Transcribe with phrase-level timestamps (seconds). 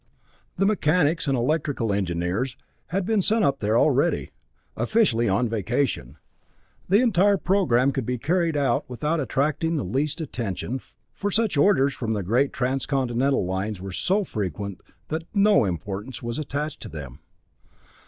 [0.57, 2.57] The mechanics and electrical engineers
[2.87, 4.31] had been sent up there already
[4.75, 6.17] officially on vacation.
[6.89, 10.81] The entire program could be carried out without attracting the least attention,
[11.13, 16.39] for such orders from the great Transcontinental lines were so frequent that no importance was
[16.39, 17.19] attached to them.